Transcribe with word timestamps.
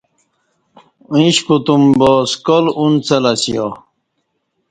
ایش 1.15 1.37
کوتوم 1.45 1.83
با 1.99 2.11
سکال 2.31 2.65
اونڅلہ 2.77 3.31
اسیا 3.37 3.67